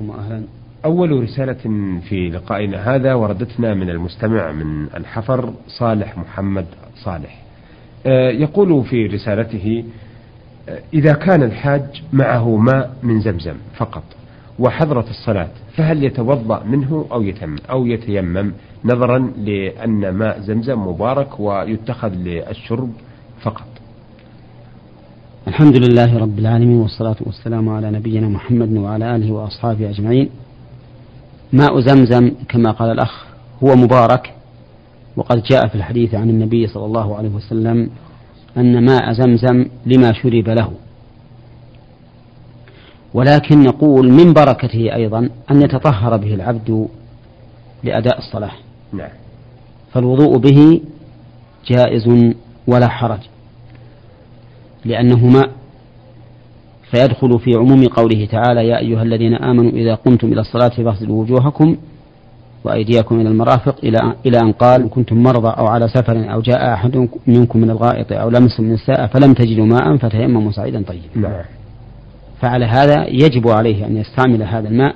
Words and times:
أهلا. 0.00 0.42
أول 0.84 1.22
رسالة 1.22 2.00
في 2.08 2.30
لقائنا 2.30 2.94
هذا 2.94 3.14
وردتنا 3.14 3.74
من 3.74 3.90
المستمع 3.90 4.52
من 4.52 4.86
الحفر 4.96 5.52
صالح 5.66 6.18
محمد 6.18 6.66
صالح. 7.04 7.42
آه، 8.06 8.30
يقول 8.30 8.84
في 8.84 9.06
رسالته 9.06 9.84
آه، 10.68 10.78
إذا 10.94 11.12
كان 11.12 11.42
الحاج 11.42 12.02
معه 12.12 12.56
ماء 12.56 12.96
من 13.02 13.20
زمزم 13.20 13.54
فقط 13.76 14.02
وحضرت 14.58 15.08
الصلاة 15.10 15.50
فهل 15.76 16.04
يتوضأ 16.04 16.64
منه 16.64 17.06
أو 17.12 17.22
يتم 17.22 17.56
أو 17.70 17.86
يتيمم؟ 17.86 18.52
نظرا 18.84 19.18
لأن 19.18 20.10
ماء 20.10 20.40
زمزم 20.40 20.86
مبارك 20.88 21.40
ويتخذ 21.40 22.08
للشرب 22.14 22.92
فقط. 23.40 23.77
الحمد 25.48 25.76
لله 25.76 26.18
رب 26.18 26.38
العالمين 26.38 26.76
والصلاة 26.76 27.16
والسلام 27.20 27.68
على 27.68 27.90
نبينا 27.90 28.28
محمد 28.28 28.76
وعلى 28.76 29.16
آله 29.16 29.32
وأصحابه 29.32 29.90
أجمعين. 29.90 30.30
ماء 31.52 31.80
زمزم 31.80 32.30
كما 32.48 32.70
قال 32.70 32.90
الأخ 32.90 33.24
هو 33.64 33.76
مبارك 33.76 34.34
وقد 35.16 35.42
جاء 35.42 35.68
في 35.68 35.74
الحديث 35.74 36.14
عن 36.14 36.30
النبي 36.30 36.66
صلى 36.66 36.84
الله 36.84 37.16
عليه 37.16 37.28
وسلم 37.28 37.90
أن 38.56 38.84
ماء 38.84 39.12
زمزم 39.12 39.66
لما 39.86 40.12
شرب 40.12 40.48
له. 40.48 40.70
ولكن 43.14 43.62
نقول 43.62 44.12
من 44.12 44.32
بركته 44.32 44.94
أيضا 44.94 45.28
أن 45.50 45.62
يتطهر 45.62 46.16
به 46.16 46.34
العبد 46.34 46.88
لأداء 47.84 48.18
الصلاة. 48.18 48.52
نعم. 48.92 49.10
فالوضوء 49.92 50.38
به 50.38 50.80
جائز 51.66 52.34
ولا 52.66 52.88
حرج. 52.88 53.20
لأنه 54.84 55.26
ماء 55.26 55.50
فيدخل 56.90 57.38
في 57.38 57.54
عموم 57.54 57.84
قوله 57.84 58.26
تعالى 58.26 58.68
يا 58.68 58.78
أيها 58.78 59.02
الذين 59.02 59.34
آمنوا 59.34 59.70
إذا 59.70 59.94
قمتم 59.94 60.32
إلى 60.32 60.40
الصلاة 60.40 60.68
فاغسلوا 60.68 61.22
وجوهكم 61.22 61.76
وأيديكم 62.64 63.20
إلى 63.20 63.28
المرافق 63.28 63.76
إلى 63.84 63.98
إلى 64.26 64.38
أن 64.38 64.52
قال 64.52 64.90
كنتم 64.90 65.22
مرضى 65.22 65.48
أو 65.48 65.66
على 65.66 65.88
سفر 65.88 66.32
أو 66.32 66.40
جاء 66.40 66.72
أحد 66.74 67.08
منكم 67.26 67.58
من 67.58 67.70
الغائط 67.70 68.12
أو 68.12 68.30
لمس 68.30 68.60
النساء 68.60 69.06
فلم 69.06 69.34
تجدوا 69.34 69.66
ماء 69.66 69.96
فتيمموا 69.96 70.52
صعيدا 70.52 70.82
طيبا. 70.82 71.28
نعم. 71.28 71.44
فعلى 72.40 72.64
هذا 72.64 73.06
يجب 73.08 73.48
عليه 73.48 73.86
أن 73.86 73.96
يستعمل 73.96 74.42
هذا 74.42 74.68
الماء 74.68 74.94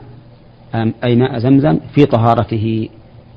أي 1.04 1.16
ماء 1.16 1.38
زمزم 1.38 1.78
في 1.94 2.06
طهارته 2.06 2.88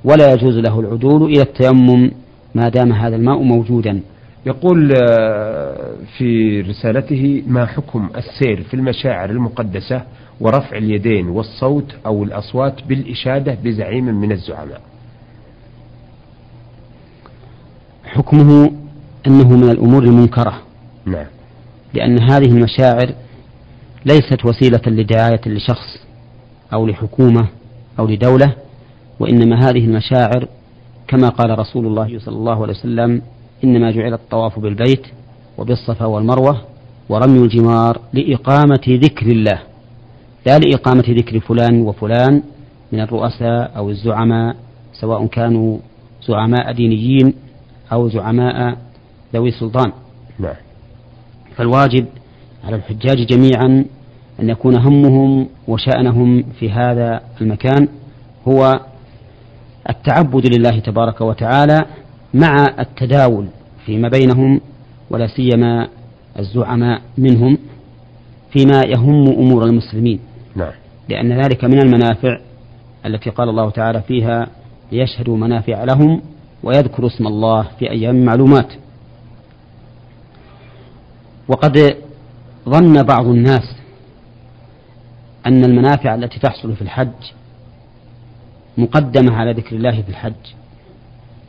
ولا 0.03 0.33
يجوز 0.33 0.57
له 0.57 0.79
العدول 0.79 1.23
إلى 1.23 1.41
التيمم 1.41 2.11
ما 2.55 2.69
دام 2.69 2.91
هذا 2.93 3.15
الماء 3.15 3.41
موجودا 3.41 4.01
يقول 4.45 4.93
آه، 5.09 5.95
في 6.17 6.61
رسالته 6.61 7.43
ما 7.47 7.65
حكم 7.65 8.09
السير 8.15 8.63
في 8.63 8.73
المشاعر 8.73 9.29
المقدسة 9.29 10.01
ورفع 10.39 10.77
اليدين 10.77 11.27
والصوت 11.27 11.95
أو 12.05 12.23
الأصوات 12.23 12.83
بالإشادة 12.83 13.57
بزعيم 13.63 14.05
من 14.05 14.31
الزعماء؟ 14.31 14.81
حكمه 18.05 18.71
أنه 19.27 19.57
من 19.57 19.69
الأمور 19.69 20.03
المنكرة. 20.03 20.61
نعم. 21.05 21.25
لأن 21.93 22.19
هذه 22.19 22.45
المشاعر 22.45 23.13
ليست 24.05 24.45
وسيلة 24.45 24.81
لدعاية 24.87 25.41
لشخص 25.45 26.05
أو 26.73 26.87
لحكومة 26.87 27.47
أو 27.99 28.07
لدولة 28.07 28.55
وإنما 29.19 29.69
هذه 29.69 29.85
المشاعر 29.85 30.47
كما 31.07 31.29
قال 31.29 31.59
رسول 31.59 31.85
الله 31.85 32.19
صلى 32.19 32.35
الله 32.35 32.61
عليه 32.61 32.73
وسلم 32.73 33.21
إنما 33.63 33.91
جعل 33.91 34.13
الطواف 34.13 34.59
بالبيت 34.59 35.07
وبالصفا 35.57 36.05
والمروة 36.05 36.61
ورمي 37.09 37.39
الجمار 37.39 38.01
لإقامة 38.13 38.85
ذكر 38.87 39.25
الله. 39.25 39.59
لا 40.47 40.59
لإقامة 40.59 41.03
ذكر 41.09 41.39
فلان 41.39 41.81
وفلان 41.81 42.43
من 42.91 42.99
الرؤساء 42.99 43.71
أو 43.77 43.89
الزعماء 43.89 44.55
سواء 44.93 45.25
كانوا 45.25 45.77
زعماء 46.27 46.71
دينيين 46.71 47.33
أو 47.91 48.09
زعماء 48.09 48.77
ذوي 49.33 49.51
سلطان. 49.51 49.91
نعم. 50.39 50.55
فالواجب 51.55 52.05
على 52.63 52.75
الحجاج 52.75 53.25
جميعا 53.25 53.85
أن 54.39 54.49
يكون 54.49 54.75
همهم 54.75 55.47
وشأنهم 55.67 56.43
في 56.59 56.71
هذا 56.71 57.21
المكان 57.41 57.87
هو 58.47 58.79
التعبد 59.89 60.55
لله 60.57 60.79
تبارك 60.79 61.21
وتعالى 61.21 61.85
مع 62.35 62.75
التداول 62.79 63.47
فيما 63.85 64.09
بينهم 64.09 64.61
ولا 65.09 65.27
سيما 65.27 65.87
الزعماء 66.39 67.01
منهم 67.17 67.57
فيما 68.51 68.81
يهم 68.87 69.27
أمور 69.27 69.65
المسلمين. 69.65 70.19
نعم. 70.55 70.71
لأن 71.09 71.41
ذلك 71.41 71.63
من 71.63 71.79
المنافع 71.79 72.39
التي 73.05 73.29
قال 73.29 73.49
الله 73.49 73.69
تعالى 73.69 74.01
فيها 74.01 74.47
ليشهدوا 74.91 75.37
منافع 75.37 75.83
لهم 75.83 76.21
ويذكروا 76.63 77.09
اسم 77.09 77.27
الله 77.27 77.67
في 77.79 77.91
أيام 77.91 78.25
معلومات. 78.25 78.73
وقد 81.47 81.95
ظن 82.69 83.03
بعض 83.03 83.25
الناس 83.25 83.75
أن 85.45 85.63
المنافع 85.63 86.15
التي 86.15 86.39
تحصل 86.39 86.75
في 86.75 86.81
الحج 86.81 87.31
مقدمة 88.77 89.35
على 89.35 89.51
ذكر 89.51 89.75
الله 89.75 90.01
في 90.01 90.09
الحج. 90.09 90.33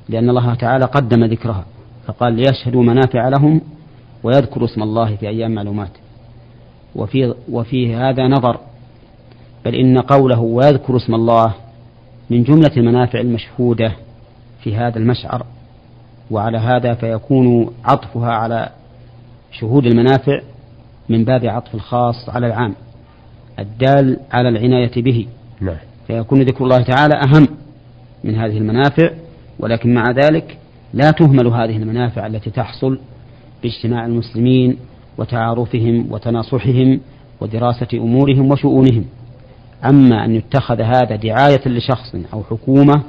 لأن 0.09 0.31
الله 0.31 0.55
تعالى 0.55 0.85
قدم 0.85 1.25
ذكرها 1.25 1.65
فقال 2.07 2.33
ليشهدوا 2.33 2.83
منافع 2.83 3.29
لهم 3.29 3.61
ويذكروا 4.23 4.65
اسم 4.65 4.83
الله 4.83 5.17
في 5.17 5.29
أيام 5.29 5.55
معلومات. 5.55 5.91
وفي, 6.97 7.35
وفي 7.51 7.95
هذا 7.95 8.29
نظر 8.29 8.59
بل 9.65 9.75
إن 9.75 9.99
قوله 9.99 10.41
ويذكر 10.41 10.97
اسم 10.97 11.15
الله 11.15 11.55
من 12.31 12.43
جملة 12.43 12.71
المنافع 12.77 13.21
المشهودة 13.21 13.93
في 14.63 14.77
هذا 14.77 14.99
المشعر 14.99 15.47
وعلى 16.31 16.59
هذا 16.59 16.95
فيكون 16.95 17.71
عطفها 17.85 18.33
على 18.33 18.69
شهود 19.53 19.87
المنافع 19.87 20.41
من 21.09 21.25
باب 21.25 21.45
عطف 21.45 21.75
الخاص 21.75 22.29
على 22.29 22.47
العام 22.47 22.75
الدال 23.59 24.21
على 24.33 24.49
العناية 24.49 25.03
به. 25.03 25.27
نعم. 25.61 25.77
فيكون 26.07 26.43
ذكر 26.43 26.65
الله 26.65 26.83
تعالى 26.83 27.15
أهم 27.15 27.49
من 28.25 28.35
هذه 28.35 28.59
المنافع 28.59 29.11
ولكن 29.59 29.95
مع 29.95 30.11
ذلك 30.11 30.59
لا 30.95 31.11
تهمل 31.11 31.47
هذه 31.47 31.77
المنافع 31.77 32.27
التي 32.27 32.51
تحصل 32.51 32.99
باجتماع 33.63 34.07
المسلمين 34.07 34.77
وتعارفهم 35.19 36.13
وتناصحهم 36.13 37.01
ودراسة 37.41 37.89
أمورهم 37.95 38.51
وشؤونهم. 38.51 39.05
أما 39.85 40.25
أن 40.25 40.35
يتخذ 40.35 40.81
هذا 40.81 41.17
دعاية 41.17 41.69
لشخص 41.69 42.15
أو 42.33 42.43
حكومة 42.43 43.03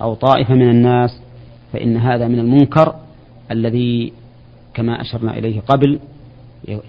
أو 0.00 0.14
طائفة 0.14 0.54
من 0.54 0.70
الناس 0.70 1.20
فإن 1.72 1.96
هذا 1.96 2.28
من 2.28 2.38
المنكر 2.38 2.94
الذي 3.50 4.12
كما 4.74 5.00
أشرنا 5.00 5.38
إليه 5.38 5.60
قبل 5.60 5.98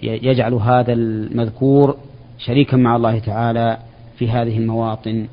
يجعل 0.02 0.54
هذا 0.54 0.92
المذكور 0.92 1.96
شريكا 2.38 2.76
مع 2.76 2.96
الله 2.96 3.18
تعالى 3.18 3.78
في 4.18 4.30
هذه 4.30 4.58
المواطن. 4.58 5.26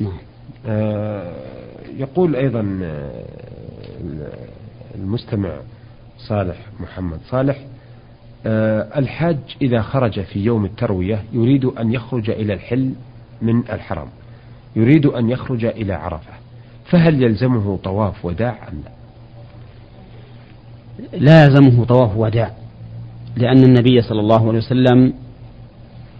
نعم. 0.00 0.18
آه 0.66 1.57
يقول 1.96 2.36
أيضا 2.36 2.78
آه، 2.82 3.24
المستمع 4.94 5.50
صالح 6.18 6.56
محمد 6.80 7.18
صالح 7.30 7.58
آه 8.46 8.98
الحاج 8.98 9.36
إذا 9.62 9.82
خرج 9.82 10.20
في 10.20 10.44
يوم 10.44 10.64
التروية 10.64 11.22
يريد 11.32 11.64
أن 11.64 11.92
يخرج 11.92 12.30
إلى 12.30 12.54
الحل 12.54 12.92
من 13.42 13.58
الحرم 13.58 14.08
يريد 14.76 15.06
أن 15.06 15.30
يخرج 15.30 15.64
إلى 15.64 15.92
عرفة 15.92 16.32
فهل 16.84 17.22
يلزمه 17.22 17.76
طواف 17.76 18.24
وداع 18.24 18.68
أم 18.68 18.82
لا؟ 18.84 18.90
لا 21.18 21.44
يلزمه 21.44 21.84
طواف 21.84 22.16
وداع 22.16 22.52
لأن 23.36 23.62
النبي 23.62 24.02
صلى 24.02 24.20
الله 24.20 24.48
عليه 24.48 24.58
وسلم 24.58 25.12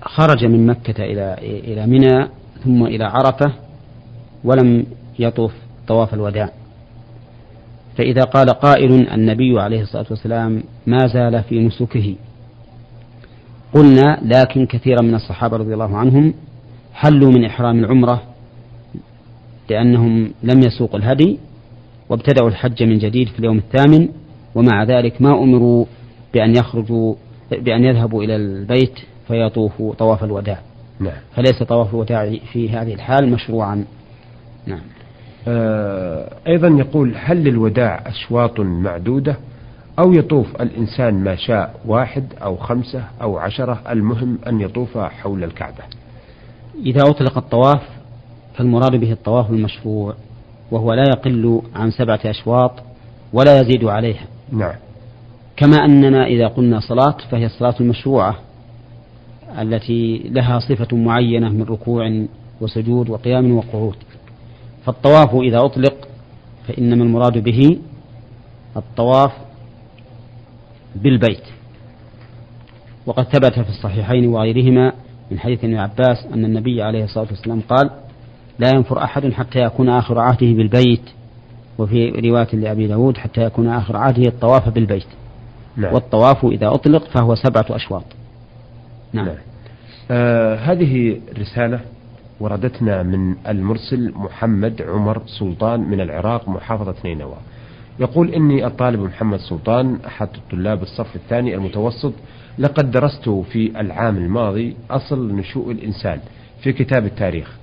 خرج 0.03 0.45
من 0.45 0.67
مكة 0.67 1.05
إلى 1.05 1.37
إلى 1.41 1.87
منى 1.87 2.29
ثم 2.65 2.85
إلى 2.85 3.05
عرفة 3.05 3.53
ولم 4.45 4.87
يطوف 5.19 5.53
طواف 5.89 6.15
الوداع. 6.15 6.51
فإذا 7.97 8.23
قال 8.23 8.51
قائل 8.51 9.09
النبي 9.13 9.61
عليه 9.61 9.81
الصلاة 9.81 10.07
والسلام 10.11 10.63
ما 10.87 11.07
زال 11.07 11.43
في 11.43 11.61
نسكه. 11.61 12.15
قلنا 13.75 14.21
لكن 14.23 14.67
كثيرا 14.67 15.03
من 15.03 15.15
الصحابة 15.15 15.57
رضي 15.57 15.75
الله 15.75 15.97
عنهم 15.97 16.35
حلوا 16.95 17.31
من 17.31 17.45
إحرام 17.45 17.79
العمرة 17.79 18.23
لأنهم 19.71 20.31
لم 20.43 20.61
يسوقوا 20.67 20.99
الهدي 20.99 21.39
وابتدأوا 22.09 22.49
الحج 22.49 22.83
من 22.83 22.99
جديد 22.99 23.29
في 23.29 23.39
اليوم 23.39 23.59
الثامن 23.59 24.09
ومع 24.55 24.85
ذلك 24.85 25.23
ما 25.23 25.43
أمروا 25.43 25.85
بأن 26.35 26.57
يخرجوا 26.57 27.15
بأن 27.51 27.85
يذهبوا 27.85 28.25
إلى 28.25 28.37
البيت 28.37 28.99
فيطوفوا 29.29 29.95
طواف 29.95 30.25
الوداع. 30.25 30.59
نعم. 31.01 31.13
فليس 31.35 31.63
طواف 31.63 31.95
الوداع 31.95 32.37
في 32.53 32.71
هذه 32.71 32.95
الحال 32.95 33.31
مشروعا. 33.31 33.85
نعم. 34.67 34.81
أيضا 36.47 36.69
يقول 36.69 37.15
هل 37.17 37.45
للوداع 37.45 38.03
أشواط 38.07 38.61
معدودة 38.61 39.37
أو 39.99 40.13
يطوف 40.13 40.63
الإنسان 40.63 41.25
ما 41.25 41.37
شاء 41.37 41.81
واحد 41.87 42.25
أو 42.43 42.57
خمسة 42.57 43.05
أو 43.23 43.39
عشرة؟ 43.39 43.83
المهم 43.91 44.39
أن 44.47 44.61
يطوف 44.61 44.99
حول 44.99 45.45
الكعبة. 45.45 45.85
إذا 46.87 47.03
أطلق 47.03 47.39
الطواف 47.39 47.83
فالمراد 48.55 48.97
به 48.97 49.13
الطواف 49.13 49.51
المشروع 49.51 50.15
وهو 50.71 50.95
لا 50.95 51.05
يقل 51.09 51.63
عن 51.75 51.91
سبعة 51.91 52.21
أشواط 52.25 52.73
ولا 53.33 53.61
يزيد 53.61 53.85
عليها. 53.85 54.27
نعم. 54.53 54.75
كما 55.57 55.77
أننا 55.85 56.27
إذا 56.27 56.47
قلنا 56.47 56.81
صلاة 56.81 57.17
فهي 57.31 57.47
الصلاة 57.47 57.75
المشروعة 57.81 58.37
التي 59.59 60.19
لها 60.19 60.59
صفة 60.59 60.97
معينة 60.97 61.49
من 61.49 61.63
ركوع 61.63 62.27
وسجود 62.61 63.11
وقيام 63.11 63.57
وقعود. 63.57 63.97
فالطواف 64.89 65.35
إذا 65.35 65.59
أطلق 65.65 66.09
فإنما 66.69 67.05
المراد 67.05 67.39
به 67.39 67.79
الطواف 68.77 69.33
بالبيت. 70.97 71.43
وقد 73.07 73.25
ثبت 73.25 73.53
في 73.53 73.69
الصحيحين 73.69 74.27
وغيرهما 74.27 74.93
من 75.31 75.39
حديث 75.39 75.65
ابن 75.65 75.75
عباس 75.75 76.27
أن 76.35 76.45
النبي 76.45 76.83
عليه 76.83 77.05
الصلاة 77.05 77.27
والسلام 77.31 77.61
قال 77.61 77.91
لا 78.59 78.69
ينفر 78.75 79.03
أحد 79.05 79.33
حتى 79.33 79.59
يكون 79.59 79.89
آخر 79.89 80.19
عهده 80.19 80.47
بالبيت. 80.47 81.03
وفي 81.79 82.09
رواية 82.09 82.49
لأبي 82.53 82.87
داود 82.87 83.17
حتى 83.17 83.41
يكون 83.41 83.69
آخر 83.69 83.97
عهده 83.97 84.29
الطواف 84.29 84.69
بالبيت. 84.69 85.07
نعم. 85.77 85.95
والطواف 85.95 86.45
إذا 86.45 86.69
أطلق 86.69 87.05
فهو 87.05 87.35
سبعة 87.35 87.67
أشواط. 87.71 88.05
نعم, 89.13 89.27
نعم. 89.27 89.37
آه 90.11 90.57
هذه 90.57 91.21
رسالة 91.39 91.81
وردتنا 92.41 93.03
من 93.03 93.37
المرسل 93.49 94.13
محمد 94.15 94.83
عمر 94.83 95.23
سلطان 95.27 95.81
من 95.81 96.01
العراق 96.01 96.49
محافظة 96.49 96.95
نينوى. 97.05 97.37
يقول 98.01 98.35
إني 98.35 98.67
الطالب 98.67 99.01
محمد 99.01 99.39
سلطان 99.39 99.99
أحد 100.07 100.29
الطلاب 100.35 100.83
الصف 100.83 101.17
الثاني 101.17 101.55
المتوسط 101.55 102.13
لقد 102.59 102.91
درست 102.91 103.29
في 103.29 103.81
العام 103.81 104.17
الماضي 104.17 104.77
أصل 104.91 105.33
نشوء 105.33 105.71
الإنسان 105.71 106.21
في 106.63 106.73
كتاب 106.73 107.05
التاريخ. 107.07 107.57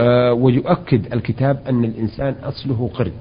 أه 0.00 0.32
ويؤكد 0.32 1.12
الكتاب 1.12 1.60
أن 1.68 1.84
الإنسان 1.84 2.34
أصله 2.42 2.90
قرد 2.94 3.12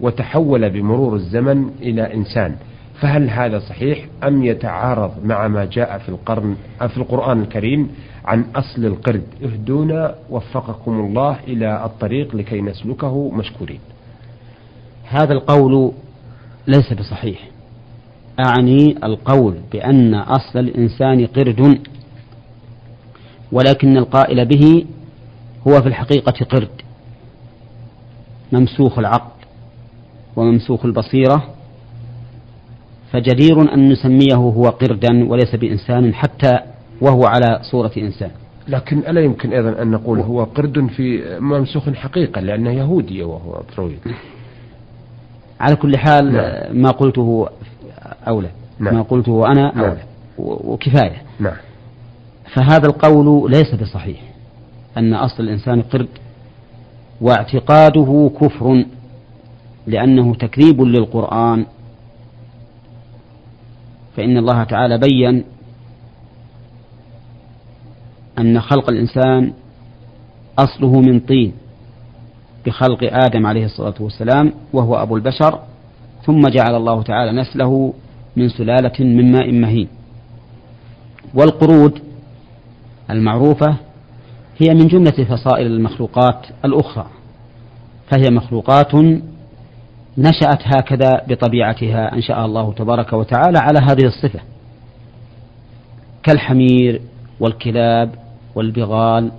وتحول 0.00 0.70
بمرور 0.70 1.14
الزمن 1.14 1.70
إلى 1.82 2.14
إنسان 2.14 2.56
فهل 3.00 3.30
هذا 3.30 3.58
صحيح 3.58 4.06
أم 4.24 4.44
يتعارض 4.44 5.24
مع 5.24 5.48
ما 5.48 5.64
جاء 5.64 5.98
في 5.98 6.08
القرن 6.08 6.56
في 6.88 6.96
القرآن 6.96 7.42
الكريم 7.42 7.90
عن 8.24 8.44
أصل 8.56 8.84
القرد؟ 8.84 9.24
اهدونا 9.42 10.14
وفقكم 10.30 11.00
الله 11.00 11.38
إلى 11.48 11.84
الطريق 11.84 12.36
لكي 12.36 12.60
نسلكه 12.60 13.30
مشكورين. 13.30 13.80
هذا 15.04 15.32
القول 15.32 15.92
ليس 16.66 16.92
بصحيح. 16.92 17.48
أعني 18.46 18.96
القول 19.04 19.54
بأن 19.72 20.14
أصل 20.14 20.58
الإنسان 20.58 21.26
قرد 21.26 21.78
ولكن 23.52 23.96
القائل 23.96 24.44
به 24.44 24.86
هو 25.68 25.82
في 25.82 25.88
الحقيقة 25.88 26.44
قرد. 26.44 26.82
ممسوخ 28.52 28.98
العقل 28.98 29.36
وممسوخ 30.36 30.84
البصيرة 30.84 31.55
فجدير 33.12 33.74
أن 33.74 33.88
نسميه 33.88 34.34
هو 34.34 34.68
قردا 34.68 35.28
وليس 35.28 35.54
بإنسان 35.54 36.14
حتى 36.14 36.58
وهو 37.00 37.24
على 37.24 37.58
صورة 37.70 37.92
إنسان 37.96 38.30
لكن 38.68 38.98
ألا 38.98 39.20
يمكن 39.20 39.52
أيضا 39.52 39.82
أن 39.82 39.90
نقول 39.90 40.20
هو 40.20 40.44
قرد 40.44 40.86
في 40.86 41.38
ممسوخ 41.40 41.90
حقيقة 41.90 42.40
لأنه 42.40 42.70
يهودي 42.70 43.22
وهو 43.22 43.62
فرويد 43.76 43.98
على 45.60 45.76
كل 45.76 45.96
حال 45.96 46.32
نعم. 46.32 46.82
ما 46.82 46.90
قلته 46.90 47.48
أولى 48.28 48.50
نعم. 48.78 48.94
ما 48.94 49.02
قلته 49.02 49.46
أنا 49.46 49.72
نعم. 49.74 49.84
أولى 49.84 50.02
وكفاية 50.38 51.22
نعم. 51.40 51.56
فهذا 52.54 52.86
القول 52.86 53.50
ليس 53.50 53.74
بصحيح 53.74 54.20
أن 54.98 55.14
أصل 55.14 55.42
الإنسان 55.42 55.82
قرد 55.82 56.08
واعتقاده 57.20 58.30
كفر 58.40 58.84
لأنه 59.86 60.34
تكذيب 60.34 60.82
للقرآن 60.82 61.66
فإن 64.16 64.36
الله 64.36 64.64
تعالى 64.64 64.98
بين 64.98 65.44
أن 68.38 68.60
خلق 68.60 68.90
الإنسان 68.90 69.52
أصله 70.58 71.00
من 71.00 71.20
طين 71.20 71.52
بخلق 72.66 72.98
آدم 73.02 73.46
عليه 73.46 73.64
الصلاة 73.64 73.94
والسلام 74.00 74.52
وهو 74.72 74.94
أبو 74.94 75.16
البشر 75.16 75.60
ثم 76.26 76.40
جعل 76.48 76.74
الله 76.74 77.02
تعالى 77.02 77.40
نسله 77.40 77.94
من 78.36 78.48
سلالة 78.48 79.04
من 79.04 79.32
ماء 79.32 79.52
مهين. 79.52 79.88
والقرود 81.34 81.98
المعروفة 83.10 83.76
هي 84.58 84.74
من 84.74 84.88
جملة 84.88 85.24
فصائل 85.24 85.66
المخلوقات 85.66 86.46
الأخرى 86.64 87.06
فهي 88.10 88.30
مخلوقات 88.30 88.94
نشأت 90.18 90.62
هكذا 90.64 91.22
بطبيعتها 91.28 92.12
أنشأها 92.12 92.44
الله 92.44 92.72
تبارك 92.72 93.12
وتعالى 93.12 93.58
على 93.58 93.78
هذه 93.78 94.04
الصفة. 94.04 94.40
كالحمير 96.22 97.00
والكلاب 97.40 98.10
والبغال 98.54 99.32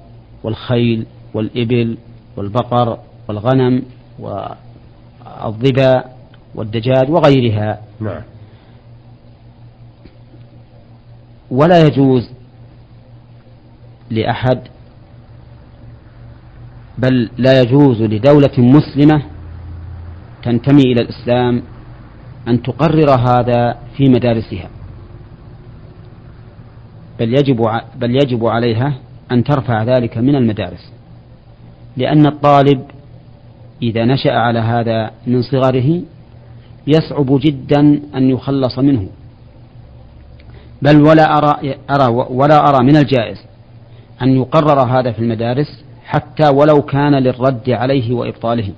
والخيل 0.43 1.05
والإبل 1.33 1.97
والبقر 2.37 2.99
والغنم 3.27 3.83
والظبا 4.19 6.03
والدجاج 6.55 7.09
وغيرها. 7.09 7.81
نعم. 7.99 8.21
ولا 11.51 11.87
يجوز 11.87 12.29
لأحد 14.09 14.59
بل 16.97 17.29
لا 17.37 17.61
يجوز 17.61 18.01
لدولة 18.01 18.51
مسلمة 18.57 19.23
تنتمي 20.47 20.81
إلى 20.81 21.01
الإسلام 21.01 21.61
أن 22.47 22.61
تقرر 22.61 23.09
هذا 23.09 23.77
في 23.97 24.09
مدارسها. 24.09 24.69
بل 27.19 27.33
يجب 27.33 27.69
بل 27.95 28.15
يجب 28.15 28.45
عليها 28.45 28.93
أن 29.31 29.43
ترفع 29.43 29.83
ذلك 29.83 30.17
من 30.17 30.35
المدارس. 30.35 30.91
لأن 31.97 32.27
الطالب 32.27 32.81
إذا 33.81 34.05
نشأ 34.05 34.31
على 34.31 34.59
هذا 34.59 35.11
من 35.27 35.41
صغره 35.41 36.01
يصعب 36.87 37.39
جدا 37.41 37.79
أن 38.15 38.29
يخلص 38.29 38.79
منه. 38.79 39.07
بل 40.81 41.01
ولا 41.01 41.37
أرى, 41.37 41.75
أرى 41.89 42.07
ولا 42.29 42.69
أرى 42.69 42.85
من 42.85 42.97
الجائز 42.97 43.37
أن 44.21 44.35
يقرر 44.35 44.79
هذا 44.79 45.11
في 45.11 45.19
المدارس 45.19 45.83
حتى 46.05 46.49
ولو 46.49 46.81
كان 46.81 47.15
للرد 47.15 47.69
عليه 47.69 48.13
وإبطاله. 48.13 48.73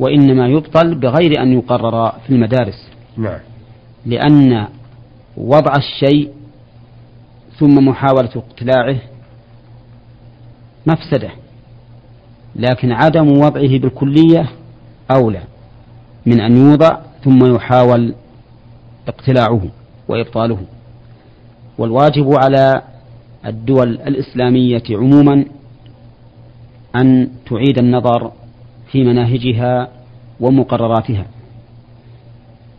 وإنما 0.00 0.48
يبطل 0.48 0.94
بغير 0.94 1.42
أن 1.42 1.52
يقرر 1.52 2.12
في 2.26 2.30
المدارس. 2.30 2.90
نعم. 3.16 3.38
لأن 4.06 4.66
وضع 5.36 5.72
الشيء 5.76 6.30
ثم 7.58 7.88
محاولة 7.88 8.30
اقتلاعه 8.36 8.96
مفسدة 10.86 11.30
لكن 12.56 12.92
عدم 12.92 13.38
وضعه 13.38 13.78
بالكلية 13.78 14.50
أولى 15.10 15.42
من 16.26 16.40
أن 16.40 16.56
يوضع 16.56 16.98
ثم 17.24 17.54
يحاول 17.54 18.14
اقتلاعه 19.08 19.62
وإبطاله. 20.08 20.58
والواجب 21.78 22.34
على 22.44 22.82
الدول 23.46 23.88
الإسلامية 23.88 24.82
عموما 24.90 25.44
أن 26.96 27.28
تعيد 27.50 27.78
النظر 27.78 28.32
في 28.92 29.04
مناهجها 29.04 29.88
ومقرراتها 30.40 31.26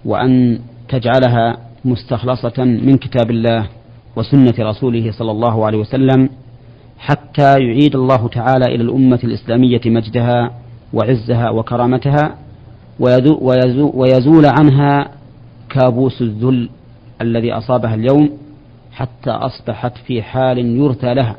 وأن 0.06 0.60
تجعلها 0.90 1.58
مستخلصة 1.86 2.64
من 2.64 2.98
كتاب 2.98 3.32
الله 3.32 3.68
وسنة 4.16 4.54
رسوله 4.60 5.12
صلى 5.12 5.32
الله 5.32 5.66
عليه 5.66 5.78
وسلم 5.78 6.30
حتى 7.00 7.60
يعيد 7.60 7.96
الله 7.96 8.28
تعالى 8.28 8.66
إلى 8.66 8.84
الأمة 8.84 9.20
الإسلامية 9.24 9.82
مجدها 9.86 10.52
وعزها 10.94 11.50
وكرامتها 11.50 12.36
ويزول 13.94 14.46
عنها 14.46 15.12
كابوس 15.70 16.22
الذل 16.22 16.70
الذي 17.22 17.54
أصابها 17.54 17.96
اليوم 17.96 18.30
حتى 18.92 19.30
أصبحت 19.30 19.98
في 19.98 20.22
حال 20.22 20.58
يرثى 20.58 21.14
لها. 21.14 21.36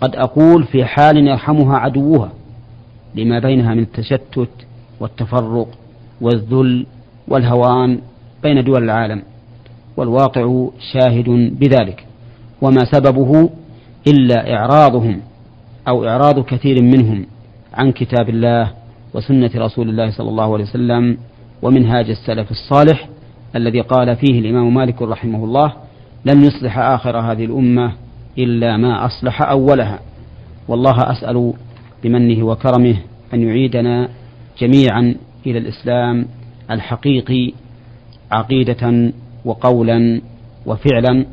قد 0.00 0.16
أقول 0.16 0.64
في 0.64 0.84
حال 0.84 1.28
يرحمها 1.28 1.76
عدوها. 1.76 2.32
لما 3.14 3.38
بينها 3.38 3.74
من 3.74 3.82
التشتت 3.82 4.48
والتفرق 5.00 5.68
والذل 6.20 6.86
والهوان 7.28 7.98
بين 8.42 8.64
دول 8.64 8.84
العالم 8.84 9.22
والواقع 9.96 10.68
شاهد 10.92 11.28
بذلك. 11.60 12.06
وما 12.62 12.84
سببه 12.92 13.50
إلا 14.06 14.54
إعراضهم 14.54 15.20
أو 15.88 16.08
إعراض 16.08 16.44
كثير 16.44 16.82
منهم 16.82 17.26
عن 17.74 17.92
كتاب 17.92 18.28
الله 18.28 18.70
وسنة 19.14 19.50
رسول 19.56 19.88
الله 19.88 20.10
صلى 20.10 20.28
الله 20.28 20.52
عليه 20.54 20.64
وسلم 20.64 21.18
ومنهاج 21.62 22.10
السلف 22.10 22.50
الصالح 22.50 23.08
الذي 23.56 23.80
قال 23.80 24.16
فيه 24.16 24.38
الإمام 24.40 24.74
مالك 24.74 25.02
رحمه 25.02 25.44
الله 25.44 25.72
لن 26.24 26.44
يصلح 26.44 26.78
آخر 26.78 27.18
هذه 27.18 27.44
الأمة 27.44 27.92
إلا 28.38 28.76
ما 28.76 29.06
أصلح 29.06 29.42
أولها 29.42 29.98
والله 30.68 30.96
أسأل 31.12 31.52
بمنه 32.04 32.44
وكرمه 32.44 32.96
أن 33.34 33.42
يعيدنا 33.42 34.08
جميعا 34.58 35.14
إلى 35.46 35.58
الإسلام 35.58 36.26
الحقيقي 36.70 37.52
عقيدة 38.32 39.12
وقولا 39.44 40.20
وفعلا 40.66 41.26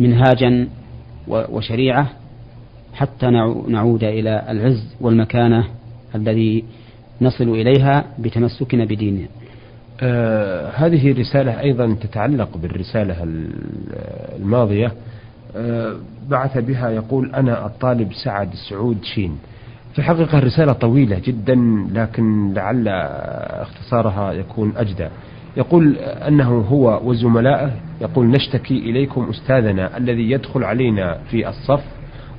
منهاجا 0.00 0.68
وشريعة 1.28 2.10
حتى 2.94 3.26
نعود 3.68 4.04
إلى 4.04 4.44
العز 4.48 4.96
والمكانة 5.00 5.64
الذي 6.14 6.64
نصل 7.20 7.48
إليها 7.48 8.04
بتمسكنا 8.18 8.84
بديننا. 8.84 9.28
آه 10.00 10.70
هذه 10.70 11.12
رسالة 11.20 11.60
أيضا 11.60 11.96
تتعلق 12.00 12.56
بالرسالة 12.56 13.16
الماضية 14.36 14.92
بعث 16.28 16.58
بها 16.58 16.90
يقول 16.90 17.34
أنا 17.34 17.66
الطالب 17.66 18.12
سعد 18.24 18.48
سعود 18.68 19.04
شين. 19.04 19.38
في 19.92 19.98
الحقيقة 19.98 20.38
الرسالة 20.38 20.72
طويلة 20.72 21.18
جدا 21.24 21.54
لكن 21.92 22.52
لعل 22.54 22.88
اختصارها 22.88 24.32
يكون 24.32 24.72
أجدى. 24.76 25.08
يقول 25.56 25.96
أنه 25.98 26.60
هو 26.60 27.00
وزملائه 27.04 27.70
يقول 28.00 28.26
نشتكي 28.26 28.78
إليكم 28.78 29.28
أستاذنا 29.30 29.96
الذي 29.96 30.30
يدخل 30.30 30.64
علينا 30.64 31.18
في 31.30 31.48
الصف 31.48 31.84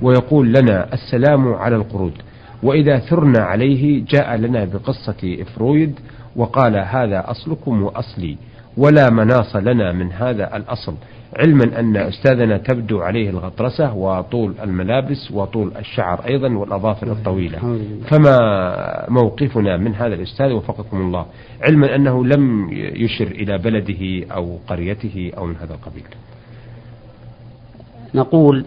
ويقول 0.02 0.54
لنا 0.54 0.94
السلام 0.94 1.54
على 1.54 1.76
القرود. 1.76 2.14
وإذا 2.64 3.00
ثرنا 3.00 3.40
عليه 3.40 4.06
جاء 4.10 4.36
لنا 4.36 4.66
بقصة 4.66 5.44
فرويد 5.56 6.00
وقال 6.36 6.76
هذا 6.76 7.32
أصلكم 7.32 7.84
وأصلي. 7.84 8.38
ولا 8.78 9.10
مناص 9.10 9.56
لنا 9.56 9.92
من 9.92 10.12
هذا 10.12 10.58
الأصل. 10.58 10.94
علما 11.40 11.80
أن 11.80 11.98
أستاذنا 11.98 12.58
تبدو 12.58 13.02
عليه 13.02 13.30
الغطرسة 13.30 13.94
وطول 13.94 14.54
الملابس 14.64 15.32
وطول 15.32 15.72
الشعر 15.78 16.28
أيضا 16.28 16.54
والأظافر 16.58 17.12
الطويلة. 17.12 17.80
فما 18.10 18.40
موقفنا 19.10 19.78
من 19.78 19.96
هذا 19.96 20.14
الأستاذ 20.16 20.52
وفقكم 20.52 20.98
الله. 21.02 21.26
علما 21.62 21.96
أنه 21.96 22.26
لم 22.26 22.70
يشر 22.74 23.28
إلى 23.28 23.58
بلده 23.58 24.34
أو 24.36 24.58
قريته 24.68 25.32
أو 25.38 25.46
من 25.46 25.56
هذا 25.56 25.74
القبيل. 25.74 26.04
نقول 28.16 28.66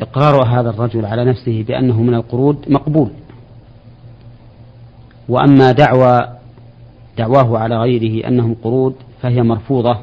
إقرار 0.00 0.44
هذا 0.44 0.70
الرجل 0.70 1.06
على 1.06 1.24
نفسه 1.24 1.64
بأنه 1.68 2.02
من 2.02 2.14
القرود 2.14 2.64
مقبول. 2.68 3.10
وأما 5.28 5.72
دعوى 5.72 6.39
دعواه 7.20 7.58
على 7.58 7.76
غيره 7.78 8.28
أنهم 8.28 8.56
قرود 8.64 8.94
فهي 9.22 9.42
مرفوضة 9.42 9.96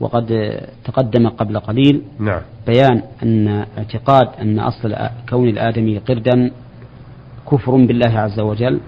وقد 0.00 0.58
تقدم 0.84 1.28
قبل 1.28 1.58
قليل 1.58 2.02
نعم. 2.18 2.40
بيان 2.66 3.02
أن 3.22 3.48
اعتقاد 3.78 4.28
أن 4.42 4.58
أصل 4.58 4.96
كون 5.28 5.48
الآدمي 5.48 5.98
قردا 5.98 6.50
كفر 7.50 7.76
بالله 7.76 8.18
عز 8.18 8.40
وجل 8.40 8.80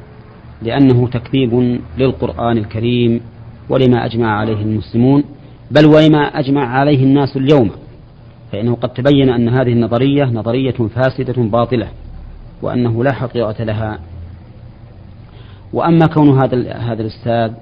لأنه 0.63 1.09
تكذيب 1.09 1.81
للقرآن 1.99 2.59
الكريم 2.59 3.21
ولما 3.69 4.07
أجمع 4.07 4.39
عليه 4.39 4.63
المسلمون 4.63 5.25
بل 5.71 5.87
ولما 5.87 6.19
أجمع 6.19 6.79
عليه 6.79 7.05
الناس 7.05 7.37
اليوم 7.37 7.71
فإنه 8.53 8.75
قد 8.75 8.89
تبين 8.89 9.31
أن 9.31 9.49
هذه 9.49 9.73
النظرية 9.73 10.25
نظرية 10.25 10.77
فاسدة 10.95 11.43
باطلة 11.43 11.89
وأنه 12.63 13.05
لا 13.05 13.13
حقيقة 13.13 13.65
لها 13.65 13.99
وأما 15.73 16.07
كون 16.07 16.39
هذا 16.43 16.73
هذا 16.73 17.03
الأستاذ 17.03 17.53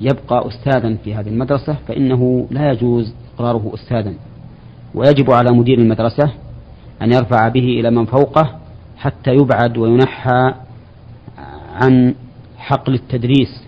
يبقى 0.00 0.48
أستاذا 0.48 0.96
في 1.04 1.14
هذه 1.14 1.28
المدرسة 1.28 1.76
فإنه 1.88 2.46
لا 2.50 2.70
يجوز 2.72 3.14
إقراره 3.34 3.70
أستاذا. 3.74 4.14
ويجب 4.94 5.30
على 5.30 5.50
مدير 5.52 5.78
المدرسة 5.78 6.32
أن 7.02 7.12
يرفع 7.12 7.48
به 7.48 7.64
إلى 7.80 7.90
من 7.90 8.04
فوقه 8.04 8.58
حتى 8.96 9.30
يبعد 9.30 9.78
وينحى 9.78 10.54
عن 11.74 12.14
حقل 12.58 12.94
التدريس 12.94 13.64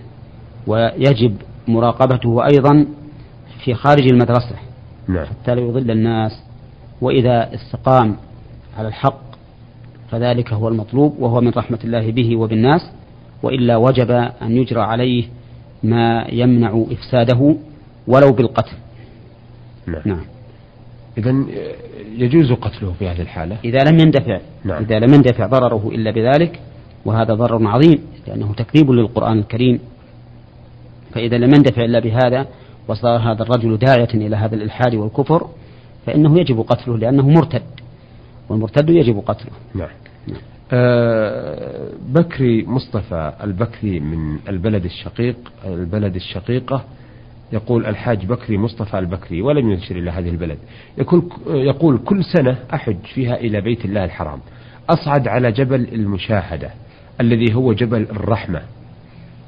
ويجب 0.67 1.37
مراقبته 1.69 2.45
أيضا 2.45 2.87
في 3.65 3.75
خارج 3.75 4.13
المدرسة 4.13 4.57
نعم. 5.09 5.25
حتى 5.27 5.55
لا 5.55 5.61
يضل 5.61 5.91
الناس. 5.91 6.33
وإذا 7.01 7.55
استقام 7.55 8.17
على 8.79 8.89
الحق 8.89 9.23
فذلك 10.11 10.53
هو 10.53 10.69
المطلوب 10.69 11.17
وهو 11.19 11.41
من 11.41 11.51
رحمة 11.57 11.79
الله 11.85 12.11
به 12.11 12.37
وبالناس. 12.37 12.81
وإلا 13.43 13.77
وجب 13.77 14.11
أن 14.43 14.57
يجرى 14.57 14.81
عليه 14.81 15.25
ما 15.83 16.27
يمنع 16.33 16.85
إفساده 16.91 17.57
ولو 18.07 18.33
بالقتل. 18.33 18.77
نعم, 19.87 20.03
نعم. 20.05 20.25
إذا 21.19 21.45
يجوز 22.17 22.53
قتله 22.53 22.93
في 22.99 23.09
هذه 23.09 23.23
الحالة؟ 23.23 23.57
إذا 23.65 23.79
لم 23.91 23.99
يندفع. 23.99 24.41
نعم. 24.65 24.83
إذا 24.83 24.99
لم 24.99 25.15
يندفع 25.15 25.47
ضرره 25.47 25.91
إلا 25.95 26.11
بذلك 26.11 26.61
وهذا 27.05 27.35
ضرر 27.35 27.69
عظيم 27.69 27.99
لأنه 28.27 28.55
تكذيب 28.55 28.91
للقرآن 28.91 29.39
الكريم. 29.39 29.81
فإذا 31.15 31.37
لم 31.37 31.55
يندفع 31.55 31.85
إلا 31.85 31.99
بهذا 31.99 32.47
وصار 32.89 33.21
هذا 33.21 33.43
الرجل 33.43 33.77
داعية 33.77 34.09
إلى 34.15 34.37
هذا 34.37 34.55
الإلحاد 34.55 34.95
والكفر 34.95 35.47
فإنه 36.07 36.41
يجب 36.41 36.61
قتله 36.61 36.99
لأنه 36.99 37.29
مرتد 37.29 37.63
والمرتد 38.49 38.91
يجب 38.91 39.19
قتله. 39.27 39.51
نعم, 39.75 39.89
نعم. 40.29 40.41
آه 40.73 41.89
بكري 42.09 42.67
مصطفى 42.67 43.33
البكري 43.45 44.01
من 44.01 44.39
البلد 44.49 44.85
الشقيق 44.85 45.37
البلد 45.67 46.15
الشقيقة 46.15 46.85
يقول 47.53 47.87
الحاج 47.87 48.27
بكري 48.27 48.59
مصطفى 48.59 48.99
البكري 48.99 49.43
ولم 49.43 49.71
ينشر 49.71 49.97
إلى 49.97 50.11
هذه 50.11 50.29
البلد. 50.29 50.59
يقول, 50.99 51.23
يقول 51.47 51.99
كل 51.99 52.25
سنة 52.25 52.59
أحج 52.75 52.97
فيها 53.15 53.37
إلى 53.37 53.61
بيت 53.61 53.85
الله 53.85 54.05
الحرام. 54.05 54.39
أصعد 54.91 55.29
على 55.29 55.53
جبل 55.53 55.89
المشاهدة 55.93 56.71
الذي 57.21 57.55
هو 57.55 57.73
جبل 57.73 58.03
الرحمة 58.03 58.63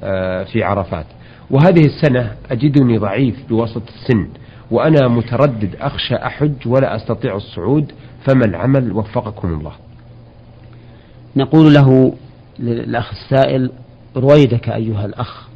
آه 0.02 0.44
في 0.44 0.62
عرفات. 0.62 1.06
وهذه 1.50 1.86
السنة 1.86 2.32
أجدني 2.50 2.98
ضعيف 2.98 3.48
بوسط 3.48 3.82
السن 3.88 4.28
وأنا 4.70 5.08
متردد 5.08 5.76
أخشى 5.80 6.14
أحج 6.14 6.54
ولا 6.66 6.96
أستطيع 6.96 7.36
الصعود 7.36 7.92
فما 8.24 8.44
العمل 8.44 8.92
وفقكم 8.92 9.48
الله. 9.48 9.72
نقول 11.36 11.74
له 11.74 12.12
للأخ 12.58 13.10
السائل 13.12 13.70
رويدك 14.16 14.68
أيها 14.68 15.04
الأخ 15.04 15.48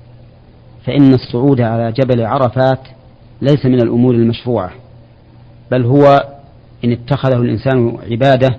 فإن 0.86 1.14
الصعود 1.14 1.60
على 1.60 1.92
جبل 1.92 2.24
عرفات 2.24 2.80
ليس 3.42 3.66
من 3.66 3.82
الأمور 3.82 4.14
المشروعة 4.14 4.70
بل 5.70 5.84
هو 5.84 6.24
إن 6.84 6.92
اتخذه 6.92 7.36
الإنسان 7.36 7.98
عبادة 8.10 8.58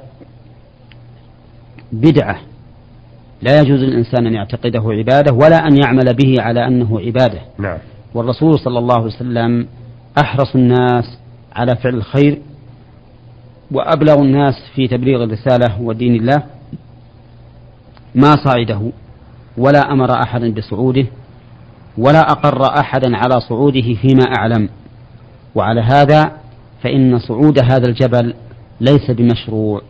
بدعة 1.92 2.40
لا 3.42 3.62
يجوز 3.62 3.80
للإنسان 3.80 4.28
أن 4.28 4.34
يعتقده 4.34 4.84
عبادة 4.86 5.34
ولا 5.34 5.58
أن 5.58 5.78
يعمل 5.84 6.14
به 6.14 6.36
على 6.40 6.68
أنه 6.68 7.00
عبادة 7.00 7.40
نعم. 7.58 7.78
والرسول 8.14 8.60
صلى 8.60 8.80
الله 8.80 8.96
عليه 8.96 9.06
وسلم 9.06 9.68
أحرص 10.22 10.56
الناس 10.56 11.18
على 11.56 11.76
فعل 11.76 11.96
الخير 11.96 12.42
وأبلغ 13.72 14.22
الناس 14.22 14.54
في 14.76 14.88
تبليغ 14.88 15.24
الرسالة 15.24 15.82
ودين 15.82 16.16
الله 16.16 16.44
ما 18.16 18.36
صعده 18.46 18.92
ولا 19.58 19.92
أمر 19.92 20.12
أحدا 20.12 20.54
بصعوده 20.54 21.06
ولا 21.98 22.20
أقر 22.32 22.80
أحدا 22.80 23.18
على 23.18 23.40
صعوده 23.40 23.94
فيما 24.02 24.24
أعلم. 24.38 24.70
وعلى 25.56 25.82
هذا 25.82 26.32
فإن 26.84 27.20
صعود 27.20 27.60
هذا 27.60 27.88
الجبل 27.88 28.34
ليس 28.82 29.12
بمشروع 29.12 29.82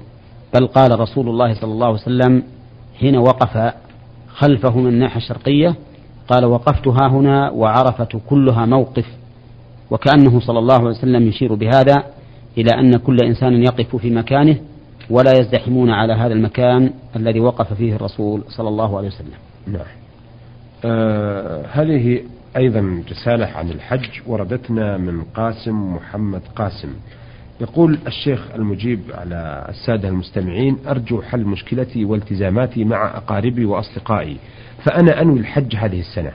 بل 0.54 0.68
قال 0.68 1.00
رسول 1.00 1.30
الله 1.30 1.54
صلى 1.54 1.72
الله 1.72 1.88
عليه 1.88 1.96
وسلم 2.00 2.44
حين 3.00 3.18
وقف 3.18 3.74
خلفه 4.36 4.78
من 4.78 4.88
الناحية 4.88 5.18
الشرقية 5.18 5.76
قال 6.28 6.46
وقفت 6.46 6.88
ها 6.88 7.08
هنا 7.08 7.50
وعرفة 7.52 8.22
كلها 8.30 8.66
موقف 8.66 9.06
وكأنه 9.92 10.40
صلى 10.40 10.60
الله 10.60 10.76
عليه 10.76 10.90
وسلم 10.90 11.28
يشير 11.28 11.54
بهذا 11.54 12.04
إلى 12.58 12.70
أن 12.80 12.98
كل 12.98 13.18
إنسان 13.24 13.64
يقف 13.64 13.96
في 13.96 14.10
مكانه 14.10 14.58
ولا 15.10 15.32
يزدحمون 15.40 15.90
على 15.90 16.14
هذا 16.14 16.34
المكان 16.34 16.94
الذي 17.16 17.40
وقف 17.40 17.74
فيه 17.74 17.96
الرسول 17.96 18.44
صلى 18.48 18.68
الله 18.68 18.98
عليه 18.98 19.08
وسلم. 19.08 19.34
نعم. 19.68 19.86
آه 20.86 21.66
هذه 21.72 22.22
أيضا 22.58 23.04
رسالة 23.12 23.46
عن 23.46 23.70
الحج 23.70 24.10
وردتنا 24.28 24.98
من 24.98 25.24
قاسم 25.24 25.96
محمد 25.96 26.42
قاسم. 26.56 26.90
يقول 27.62 28.00
الشيخ 28.08 28.48
المجيب 28.56 29.00
على 29.14 29.66
السادة 29.70 30.10
المستمعين 30.10 30.78
أرجو 30.88 31.22
حل 31.22 31.46
مشكلتي 31.46 32.06
والتزاماتي 32.06 32.84
مع 32.84 33.18
أقاربي 33.18 33.66
وأصدقائي 33.66 34.38
فأنا 34.84 35.22
أنوي 35.22 35.40
الحج 35.40 35.76
هذه 35.76 36.00
السنة. 36.00 36.32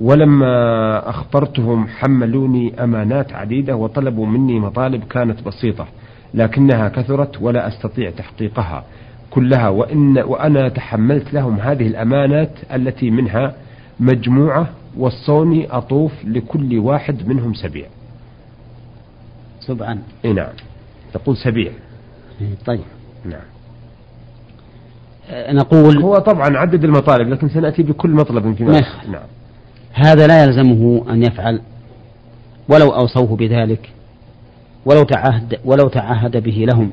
ولما 0.00 1.08
أخبرتهم 1.10 1.88
حملوني 1.88 2.84
أمانات 2.84 3.32
عديدة 3.32 3.76
وطلبوا 3.76 4.26
مني 4.26 4.60
مطالب 4.60 5.04
كانت 5.04 5.42
بسيطة. 5.42 5.86
لكنها 6.34 6.88
كثرت 6.88 7.42
ولا 7.42 7.68
أستطيع 7.68 8.10
تحقيقها 8.10 8.84
كلها 9.30 9.68
وإن 9.68 10.18
وأنا 10.18 10.68
تحملت 10.68 11.34
لهم 11.34 11.60
هذه 11.60 11.86
الأمانات 11.86 12.50
التي 12.74 13.10
منها 13.10 13.54
مجموعة 14.00 14.68
وصوني 14.96 15.66
أطوف 15.70 16.12
لكل 16.24 16.78
واحد 16.78 17.28
منهم 17.28 17.54
سبيع. 17.54 17.86
سبعا. 19.60 19.98
إي 20.24 20.32
نعم. 20.32 20.52
تقول 21.12 21.36
سبيع. 21.36 21.72
طيب. 22.66 22.80
نعم. 23.24 23.54
نقول 25.56 26.02
هو 26.02 26.18
طبعا 26.18 26.58
عدد 26.58 26.84
المطالب 26.84 27.28
لكن 27.28 27.48
سنأتي 27.48 27.82
بكل 27.82 28.10
مطلب 28.10 28.62
نعم. 28.62 28.82
نعم. 29.10 29.26
هذا 29.92 30.26
لا 30.26 30.44
يلزمه 30.44 31.04
أن 31.10 31.22
يفعل 31.22 31.60
ولو 32.68 32.90
أوصوه 32.90 33.36
بذلك. 33.36 33.90
ولو 34.86 35.02
تعهد 35.02 35.58
ولو 35.64 35.88
تعهد 35.88 36.36
به 36.36 36.66
لهم 36.72 36.92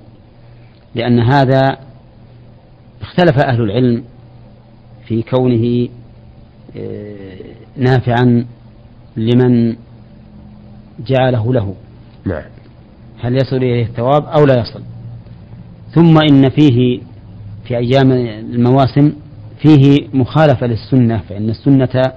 لأن 0.96 1.20
هذا 1.20 1.78
اختلف 3.02 3.40
أهل 3.40 3.62
العلم 3.62 4.04
في 5.06 5.22
كونه 5.22 5.88
آه، 6.78 7.38
نافعا 7.78 8.46
لمن 9.18 9.76
جعله 11.08 11.54
له. 11.54 11.76
نعم. 12.26 12.44
هل 13.22 13.36
يصل 13.36 13.56
إليه 13.56 13.86
الثواب 13.86 14.26
أو 14.26 14.46
لا 14.46 14.60
يصل؟ 14.60 14.82
ثم 15.94 16.18
إن 16.32 16.50
فيه 16.50 17.00
في 17.66 17.78
أيام 17.78 18.12
المواسم 18.12 19.14
فيه 19.62 20.08
مخالفة 20.14 20.68
للسنة 20.68 21.22
فإن 21.30 21.50
السنة 21.50 22.14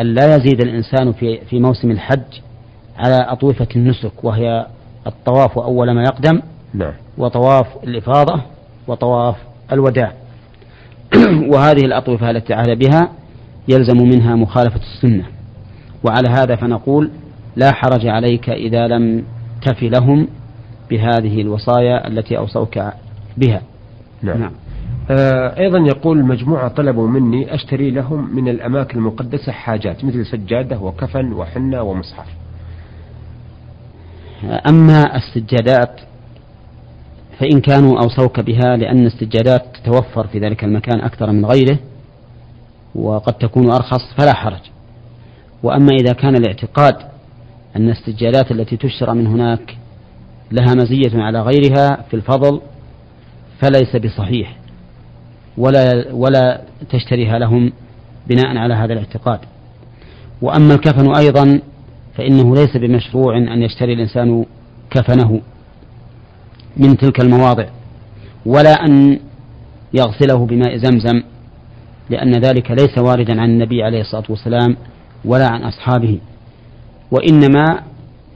أن 0.00 0.06
لا 0.06 0.36
يزيد 0.36 0.60
الإنسان 0.60 1.12
في 1.12 1.40
في 1.50 1.60
موسم 1.60 1.90
الحج 1.90 2.40
على 2.96 3.16
أطوفة 3.16 3.68
النسك 3.76 4.24
وهي 4.24 4.66
الطواف 5.06 5.58
أول 5.58 5.90
ما 5.90 6.02
يقدم 6.02 6.40
نعم. 6.74 6.92
وطواف 7.18 7.66
الإفاضة 7.84 8.42
وطواف 8.86 9.36
الوداع. 9.72 10.12
وهذه 11.52 11.84
الأطوفة 11.84 12.30
التي 12.30 12.54
عهد 12.54 12.78
بها 12.78 13.10
يلزم 13.68 13.96
منها 13.96 14.36
مخالفة 14.36 14.80
السنة. 14.80 15.24
وعلى 16.04 16.28
هذا 16.28 16.56
فنقول 16.56 17.10
لا 17.56 17.72
حرج 17.72 18.06
عليك 18.06 18.50
إذا 18.50 18.86
لم 18.86 19.24
تف 19.62 19.82
لهم 19.82 20.28
بهذه 20.90 21.40
الوصايا 21.40 22.08
التي 22.08 22.38
أوصوك 22.38 22.78
بها. 23.36 23.62
نعم, 24.22 24.38
نعم. 24.38 24.52
آه 25.10 25.58
أيضا 25.58 25.78
يقول 25.78 26.24
مجموعة 26.24 26.68
طلبوا 26.68 27.08
مني 27.08 27.54
أشتري 27.54 27.90
لهم 27.90 28.36
من 28.36 28.48
الأماكن 28.48 28.98
المقدسة 28.98 29.52
حاجات 29.52 30.04
مثل 30.04 30.26
سجادة 30.26 30.78
وكفن 30.78 31.32
وحنة 31.32 31.82
ومصحف. 31.82 32.26
أما 34.44 35.16
السجادات 35.16 36.00
فإن 37.38 37.60
كانوا 37.60 38.02
أوصوك 38.02 38.40
بها 38.40 38.76
لأن 38.76 39.06
السجادات 39.06 39.62
تتوفر 39.76 40.26
في 40.26 40.38
ذلك 40.38 40.64
المكان 40.64 41.00
أكثر 41.00 41.32
من 41.32 41.46
غيره 41.46 41.78
وقد 42.94 43.32
تكون 43.32 43.70
أرخص 43.70 44.14
فلا 44.18 44.34
حرج. 44.34 44.60
وأما 45.62 45.92
إذا 46.00 46.12
كان 46.12 46.36
الاعتقاد 46.36 46.96
أن 47.76 47.90
السجادات 47.90 48.50
التي 48.50 48.76
تشترى 48.76 49.14
من 49.14 49.26
هناك 49.26 49.76
لها 50.52 50.74
مزية 50.74 51.22
على 51.22 51.42
غيرها 51.42 52.02
في 52.10 52.14
الفضل 52.14 52.60
فليس 53.60 53.96
بصحيح 53.96 54.56
ولا 55.58 56.12
ولا 56.12 56.62
تشتريها 56.90 57.38
لهم 57.38 57.72
بناء 58.26 58.56
على 58.56 58.74
هذا 58.74 58.92
الاعتقاد. 58.92 59.40
وأما 60.42 60.74
الكفن 60.74 61.16
أيضا 61.16 61.60
فإنه 62.16 62.54
ليس 62.54 62.76
بمشروع 62.76 63.36
أن 63.36 63.62
يشتري 63.62 63.92
الإنسان 63.92 64.44
كفنه 64.90 65.40
من 66.76 66.96
تلك 66.96 67.20
المواضع 67.20 67.66
ولا 68.46 68.72
أن 68.72 69.18
يغسله 69.94 70.46
بماء 70.46 70.76
زمزم 70.76 71.22
لأن 72.10 72.32
ذلك 72.32 72.70
ليس 72.70 72.98
واردا 72.98 73.40
عن 73.40 73.50
النبي 73.50 73.82
عليه 73.82 74.00
الصلاة 74.00 74.24
والسلام 74.28 74.76
ولا 75.24 75.48
عن 75.48 75.62
أصحابه 75.62 76.18
وإنما 77.10 77.82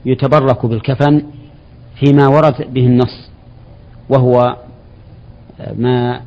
يتبرك 0.05 0.65
بالكفن 0.65 1.23
فيما 1.99 2.27
ورد 2.27 2.73
به 2.73 2.85
النص 2.85 3.29
وهو 4.09 4.57
ما 5.77 6.21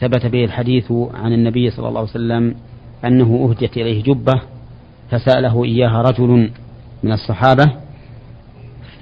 ثبت 0.00 0.26
به 0.26 0.44
الحديث 0.44 0.92
عن 1.14 1.32
النبي 1.32 1.70
صلى 1.70 1.88
الله 1.88 2.00
عليه 2.00 2.10
وسلم 2.10 2.54
أنه 3.04 3.48
أهدت 3.50 3.76
إليه 3.76 4.02
جبة 4.02 4.40
فسأله 5.10 5.64
إياها 5.64 6.02
رجل 6.02 6.50
من 7.04 7.12
الصحابة 7.12 7.64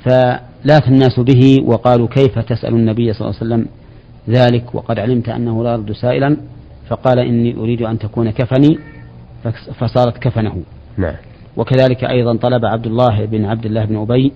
فلاث 0.04 0.88
الناس 0.88 1.20
به 1.20 1.62
وقالوا 1.64 2.08
كيف 2.08 2.38
تسأل 2.38 2.74
النبي 2.74 3.12
صلى 3.12 3.28
الله 3.28 3.38
عليه 3.40 3.46
وسلم 3.46 3.66
ذلك؟ 4.28 4.74
وقد 4.74 4.98
علمت 4.98 5.28
أنه 5.28 5.64
لا 5.64 5.72
يرد 5.72 5.92
سائلا 5.92 6.36
فقال 6.88 7.18
إني 7.18 7.56
أريد 7.56 7.82
أن 7.82 7.98
تكون 7.98 8.30
كفني 8.30 8.78
فصارت 9.78 10.18
كفنه. 10.18 10.62
نعم. 10.96 11.14
وكذلك 11.56 12.04
أيضا 12.04 12.36
طلب 12.36 12.64
عبد 12.64 12.86
الله 12.86 13.24
بن 13.24 13.44
عبد 13.44 13.66
الله 13.66 13.84
بن 13.84 13.96
أبي 13.96 14.32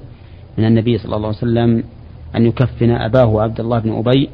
من 0.58 0.64
النبي 0.64 0.98
صلى 0.98 1.16
الله 1.16 1.28
عليه 1.28 1.38
وسلم 1.38 1.84
أن 2.36 2.46
يكفن 2.46 2.90
أباه 2.90 3.42
عبد 3.42 3.60
الله 3.60 3.78
بن 3.78 3.92
أبي 3.98 4.28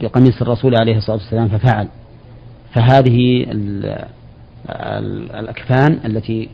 بقميص 0.00 0.42
الرسول 0.42 0.76
عليه 0.76 0.96
الصلاة 0.96 1.16
والسلام 1.16 1.48
ففعل. 1.48 1.88
فهذه 2.74 3.46
الأكفان 5.38 5.98
التي 6.04 6.48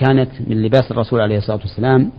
كانت 0.00 0.30
من 0.46 0.62
لباس 0.62 0.90
الرسول 0.90 1.20
عليه 1.20 1.38
الصلاة 1.38 1.58
والسلام 1.58 2.12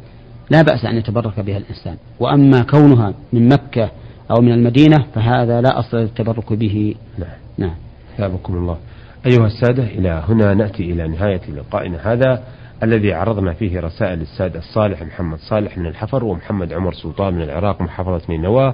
لا 0.50 0.62
بأس 0.62 0.86
أن 0.86 0.98
يتبرك 0.98 1.40
بها 1.40 1.58
الإنسان. 1.58 1.98
وأما 2.20 2.64
كونها 2.64 3.14
من 3.34 3.50
مكة 3.50 3.92
أو 4.32 4.42
من 4.42 4.52
المدينة 4.52 5.06
فهذا 5.16 5.62
لا 5.62 5.80
أصل 5.80 5.98
للتبرك 5.98 6.54
به. 6.54 6.96
نعم. 7.18 7.76
نعم. 8.20 8.38
الله. 8.50 8.78
أيها 9.26 9.48
السادة 9.48 9.84
إلى 9.84 10.24
هنا 10.30 10.54
نأتي 10.54 10.92
إلى 10.92 11.08
نهاية 11.08 11.42
لقائنا 11.56 12.14
هذا 12.14 12.44
الذي 12.84 13.14
عرضنا 13.14 13.54
فيه 13.54 13.80
رسائل 13.80 14.22
السادة 14.22 14.60
الصالح 14.60 15.04
محمد 15.04 15.38
صالح 15.40 15.78
من 15.78 15.86
الحفر 15.86 16.24
ومحمد 16.24 16.74
عمر 16.74 16.94
سلطان 16.94 17.34
من 17.34 17.42
العراق 17.42 17.82
محافظة 17.82 18.22
نينوى 18.30 18.74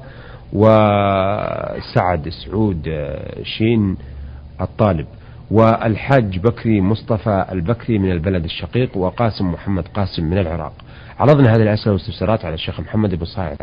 وسعد 0.53 2.29
سعود 2.45 2.89
شين 3.43 3.97
الطالب. 4.61 5.05
والحاج 5.51 6.39
بكري 6.39 6.81
مصطفى 6.81 7.45
البكري 7.51 7.99
من 7.99 8.11
البلد 8.11 8.43
الشقيق 8.43 8.97
وقاسم 8.97 9.51
محمد 9.51 9.87
قاسم 9.87 10.23
من 10.23 10.37
العراق. 10.37 10.73
عرضنا 11.19 11.55
هذه 11.55 11.61
الأسئلة 11.61 11.91
والاستفسارات 11.91 12.45
على 12.45 12.53
الشيخ 12.53 12.79
محمد 12.79 13.15
بن 13.15 13.25
صالح. 13.25 13.55